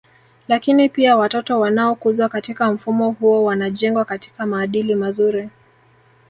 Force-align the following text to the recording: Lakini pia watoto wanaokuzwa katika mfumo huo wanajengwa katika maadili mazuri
Lakini 0.47 0.89
pia 0.89 1.17
watoto 1.17 1.59
wanaokuzwa 1.59 2.29
katika 2.29 2.71
mfumo 2.71 3.11
huo 3.11 3.43
wanajengwa 3.43 4.05
katika 4.05 4.45
maadili 4.45 4.95
mazuri 4.95 5.49